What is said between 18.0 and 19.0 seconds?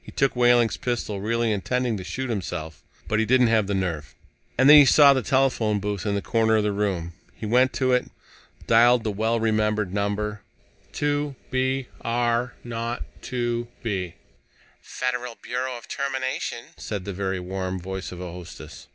of a hostess.